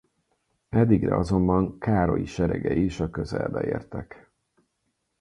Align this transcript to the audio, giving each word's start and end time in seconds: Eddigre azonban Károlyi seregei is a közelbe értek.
Eddigre 0.69 1.15
azonban 1.15 1.79
Károlyi 1.79 2.25
seregei 2.25 2.83
is 2.83 2.99
a 2.99 3.09
közelbe 3.09 3.63
értek. 3.65 4.31